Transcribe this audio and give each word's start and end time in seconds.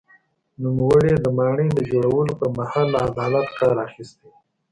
نوموړي 0.61 1.13
د 1.19 1.25
ماڼۍ 1.37 1.67
د 1.73 1.79
جوړولو 1.91 2.33
پر 2.39 2.49
مهال 2.57 2.87
له 2.93 2.99
عدالت 3.09 3.47
کار 3.59 3.75
اخیستی. 3.87 4.29